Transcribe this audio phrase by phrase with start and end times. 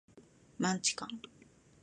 [0.57, 1.09] マンチカン